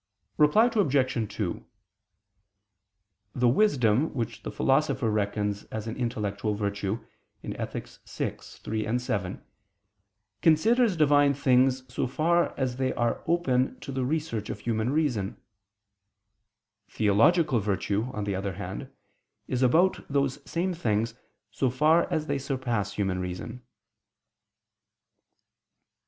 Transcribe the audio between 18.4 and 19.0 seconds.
hand,